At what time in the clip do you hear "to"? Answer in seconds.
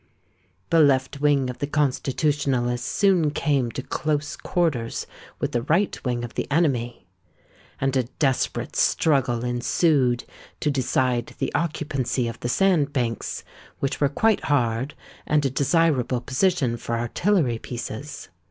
3.69-3.83, 10.59-10.71